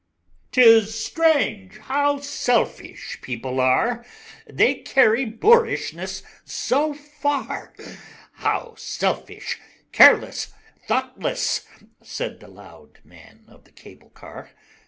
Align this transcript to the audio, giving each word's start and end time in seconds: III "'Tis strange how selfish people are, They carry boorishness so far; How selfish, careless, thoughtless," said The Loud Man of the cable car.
III 0.45 0.51
"'Tis 0.63 0.99
strange 0.99 1.77
how 1.77 2.19
selfish 2.19 3.19
people 3.21 3.59
are, 3.59 4.03
They 4.47 4.73
carry 4.81 5.25
boorishness 5.25 6.23
so 6.43 6.91
far; 6.95 7.75
How 8.33 8.73
selfish, 8.77 9.59
careless, 9.91 10.55
thoughtless," 10.87 11.67
said 12.01 12.39
The 12.39 12.47
Loud 12.47 12.97
Man 13.03 13.43
of 13.47 13.63
the 13.65 13.71
cable 13.71 14.09
car. 14.09 14.49